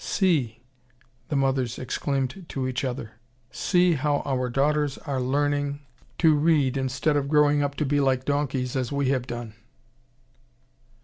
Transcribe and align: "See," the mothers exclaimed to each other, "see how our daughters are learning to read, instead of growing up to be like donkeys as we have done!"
"See," 0.03 0.63
the 1.29 1.35
mothers 1.35 1.77
exclaimed 1.77 2.45
to 2.49 2.67
each 2.67 2.83
other, 2.83 3.19
"see 3.51 3.93
how 3.93 4.23
our 4.25 4.49
daughters 4.49 4.97
are 4.97 5.21
learning 5.21 5.85
to 6.17 6.33
read, 6.35 6.75
instead 6.75 7.15
of 7.15 7.29
growing 7.29 7.61
up 7.61 7.75
to 7.75 7.85
be 7.85 7.99
like 7.99 8.25
donkeys 8.25 8.75
as 8.75 8.91
we 8.91 9.09
have 9.09 9.27
done!" 9.27 9.53